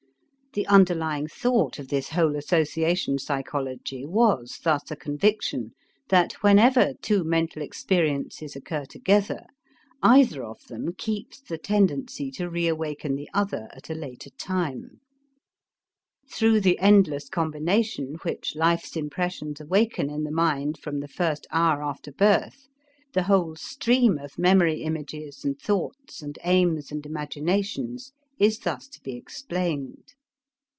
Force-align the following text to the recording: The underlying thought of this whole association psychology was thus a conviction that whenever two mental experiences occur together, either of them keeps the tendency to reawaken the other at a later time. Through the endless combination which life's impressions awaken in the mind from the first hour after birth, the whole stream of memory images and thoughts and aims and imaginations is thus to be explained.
The 0.53 0.67
underlying 0.67 1.27
thought 1.27 1.79
of 1.79 1.87
this 1.87 2.09
whole 2.09 2.35
association 2.35 3.17
psychology 3.19 4.05
was 4.05 4.59
thus 4.61 4.91
a 4.91 4.97
conviction 4.97 5.71
that 6.09 6.33
whenever 6.43 6.91
two 7.01 7.23
mental 7.23 7.61
experiences 7.61 8.53
occur 8.57 8.83
together, 8.83 9.45
either 10.03 10.43
of 10.43 10.61
them 10.67 10.91
keeps 10.91 11.39
the 11.39 11.57
tendency 11.57 12.29
to 12.31 12.49
reawaken 12.49 13.15
the 13.15 13.29
other 13.33 13.69
at 13.71 13.89
a 13.89 13.93
later 13.93 14.29
time. 14.31 14.99
Through 16.29 16.59
the 16.59 16.77
endless 16.79 17.29
combination 17.29 18.15
which 18.23 18.53
life's 18.53 18.97
impressions 18.97 19.61
awaken 19.61 20.09
in 20.09 20.25
the 20.25 20.31
mind 20.31 20.77
from 20.77 20.99
the 20.99 21.07
first 21.07 21.47
hour 21.51 21.81
after 21.81 22.11
birth, 22.11 22.67
the 23.13 23.23
whole 23.23 23.55
stream 23.55 24.17
of 24.17 24.37
memory 24.37 24.81
images 24.81 25.45
and 25.45 25.57
thoughts 25.57 26.21
and 26.21 26.37
aims 26.43 26.91
and 26.91 27.05
imaginations 27.05 28.11
is 28.37 28.59
thus 28.59 28.89
to 28.89 29.01
be 29.01 29.15
explained. 29.15 30.11